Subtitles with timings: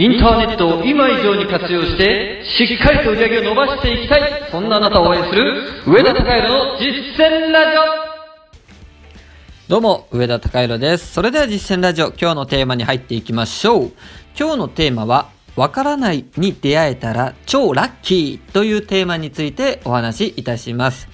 [0.00, 7.82] インターネットを今以上に活用して、しっかりと売り上げを伸ばしていきたい、そんなあなたを応援する、上田隆弘の実践ラジオ
[9.68, 11.12] どうも、上田隆弘です。
[11.12, 13.92] それでは実践ラジオ、今日のテーマに入っていきましょう。
[14.38, 21.08] 今日のテーマは、わからないに出会えたら超ラッキーというテーマについてお話しいたします。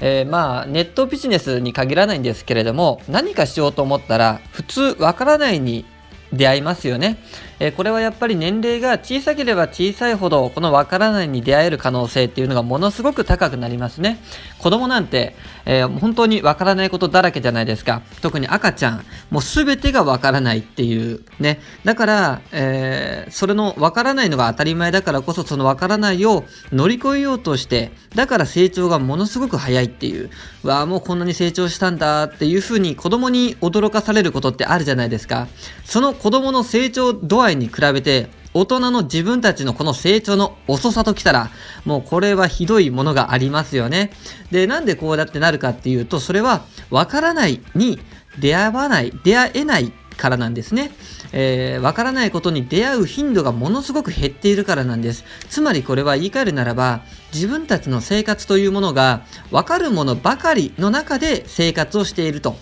[0.00, 5.84] えー、まあネットビジネスに限らないんですけれども何かしようと思ったら普通わからないに
[6.32, 7.18] 出会いますよね。
[7.60, 14.18] え、これはやっぱり年齢が小さければ小さいほどこのわからないに出会える可能性っていうのがものすごく高くなりますね。
[14.58, 18.02] 子供なんて、えー、本当にわからないことだらけじゃないですか。
[18.22, 21.60] 特に赤ちゃん、もう全てがわからないっていうね。
[21.84, 30.30] だから、えー、それのわからないのが当たり前だからこそそのわからないを乗り越えようとして、だから成長がものすごく早いっていう。
[30.62, 35.46] わあ、もうこんなに成長したんだっていうふうに子供に驚かされることってあるじゃないですか。
[35.84, 41.50] その子供の成長度合いに比べて、大人の自分たちのこの成長の遅さときたら、
[41.84, 44.10] もうこれはひどいものがありますよね。
[44.50, 48.00] で、なんでこうやってなるかっていうと、それはわからないに
[48.40, 50.90] 出会わない、出会えないからなんですね。
[51.32, 55.24] えー、わからないことに出会う頻度がものすごく減っているからなんです。
[55.48, 62.56] つまりこれは言い換えるならば、自分たちの生活というものが、わかるものばかりの中で生活をしていると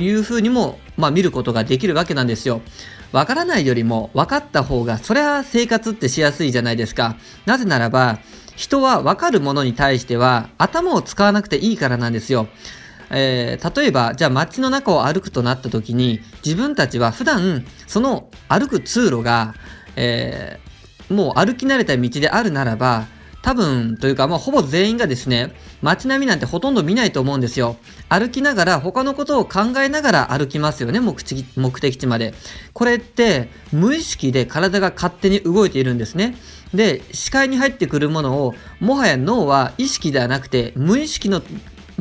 [0.00, 2.60] いうふうにも、まあ、見ることができるわけなんですよ。
[3.12, 7.16] わからないよりも分かった方が、それは生活ってしやすいじゃないですか。
[7.46, 8.18] なぜならば、
[8.56, 12.48] 人は分かるものに対しては頭を使わなくていいからなんですよ。
[13.10, 19.54] えー、例えば、じゃあ街の中を歩くとなった時に、自分たちは普段、その歩く通路が、
[19.96, 23.06] えー、もう歩き慣れた道であるならば、
[23.42, 27.76] 多分というか、まあ、ほぼ全員がですね、街並みなんてほとんど見ないと思うんですよ。
[28.08, 32.34] 歩きながら他のことを考えながら歩きますよね、目的目的地まで。
[32.72, 36.36] これって無意識で体が勝手に動いているんですね。
[36.74, 41.40] で、視界に入ってくるものを、もはや脳は意識ではなくて無意識の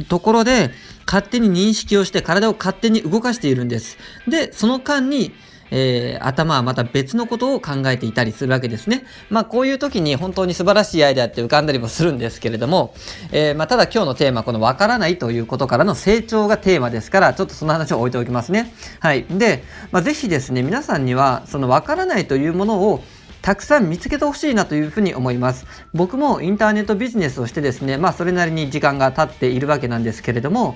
[0.10, 0.72] ところで
[1.06, 3.98] 勝手に認識をして体を勝手に動かしているんです。
[4.28, 5.34] で、その間に
[5.72, 9.04] えー、頭はまた別のことを考えていたりするわけですね。
[9.30, 12.94] まあこういう時に本当に素晴らしいアイデアって浮かんだりもするんですけれども、
[13.32, 18.74] えー、まあただ今日のテーマこのわからないということからの成長がテーマですから、ちょっとその話を置いておきますね。
[19.00, 19.26] はい。
[19.30, 23.04] で、まあ、ぜひですね、皆さんにはそのわからないというものを
[23.42, 25.66] たくさん見つけてほしいなというふうに思います。
[25.94, 30.76] 僕もインターネットビジネスをしてですね、まあそれなりに時間が経っているわけなんですけれども、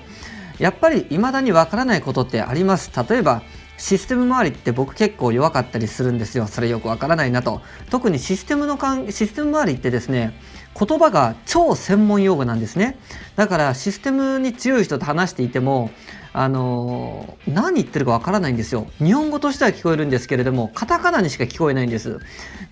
[0.58, 2.90] やっぱり未だにわからないことってあります。
[3.08, 3.42] 例えば、
[3.76, 6.46] システム周りって僕結構弱かったりするんですよ。
[6.46, 7.62] それよくわからないなと。
[7.90, 10.38] 特にシステムのかん、システム周りってですね、
[10.78, 12.98] 言葉が超専門用語なんですね。
[13.36, 15.90] だからシステムに強い人と話していても、
[16.34, 18.86] あのー、何言ってるかわからないんですよ。
[18.98, 22.20] 日本語としては聞こえるんですけれども、カタカナにしか聞こえないんです。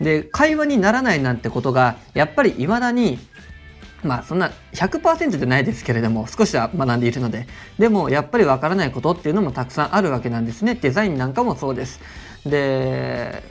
[0.01, 3.19] で、会話にならないなんてことが、やっぱり未だに
[4.03, 7.47] まあそんな100%じゃないですけれども少しは学んでいるので
[7.79, 10.75] でもやっぱりわからないことっていうのもたくさんあるわけなんですね。
[10.75, 12.01] デザインなんかもそうです。
[12.47, 13.43] で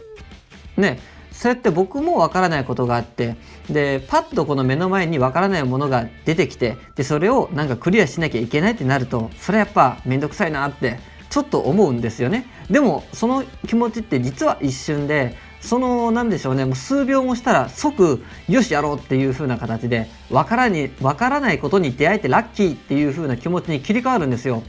[0.78, 1.00] ね
[1.32, 3.38] そうやって僕もわからないことがあって
[3.70, 11.00] でパッとこの目の前にわからないものが出てきてでそれをなんかクリアしなきゃいけないってなるとそれやっぱめんどくさいなって
[11.30, 12.46] ちょっと思うんですよね。
[12.70, 24.64] でもその気持ちって実は一瞬でその何でしょうねもう数秒もしたら即よしやろうっていう風な形で分からに分からないことに出会えてラッキーっていう風な気持ちに切り替わるんですよ。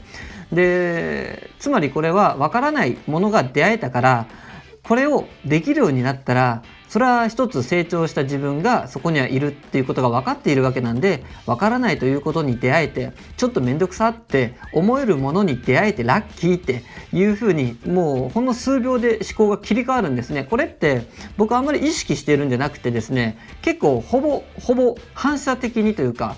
[0.51, 4.27] でつまりこれは分からないものが出会えたから
[4.83, 21.07] これをできるようになったらそれは一つ成長した自分がそこにはいるっていうことが分かっているわけなんで分からないということに出会えてちょっと面倒くさって思えるものに出会えてラッキーっていうふうにもうほんの数秒で思考が切り替わるんですねこれって
[21.37, 26.35] 僕あんまり意識してるんじゃなくてですね結構ほぼほぼ反射的にというか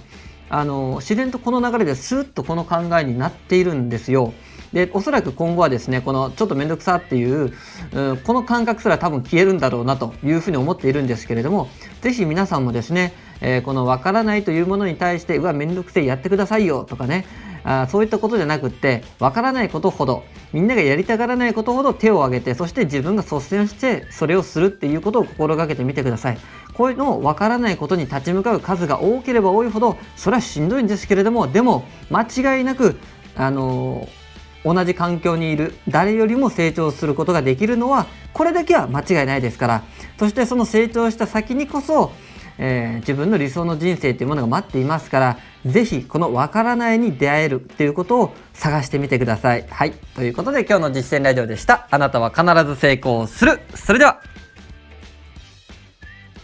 [0.50, 4.34] あの自然とこの流れでスーッとこの考えになっているんですよ。
[4.72, 7.53] でおそらく今後はですねこのちょっと面倒くさっていう、
[7.93, 11.69] うこの感覚すら多分消えるんだろうなというふうに思っているんですけれども
[12.02, 17.26] 是非皆さんもですね、えー、この分からないというものに対してうわ面倒くせえやってくださいよとかね
[17.64, 20.23] あそういったことじゃなくって分からないことほど
[20.53, 26.38] みんながやりたがらないことほど手を挙げてそして自分が率先してそれをするっていうことを心がけてみてください。
[26.73, 32.97] こういうのを分からないことに立ち向かう数が多ければ多いほどそれはしんどいんですけれどもでも間違いなく
[33.35, 34.23] あのー
[34.66, 39.84] 同じ環境にいる誰よりも成長することができるのはこれだけは間違いないですから。
[40.17, 42.11] そしてその成長した先にこそ、
[42.58, 49.66] えー、自分の理想の人生というものが待っていますからぜひこのわからないに出会えるっていうことを探してみてください。
[49.70, 49.94] はい。
[50.16, 51.88] ということで今日の実践ラジオでした。
[51.90, 53.60] あなたは必ず成功する。
[53.76, 54.22] それでは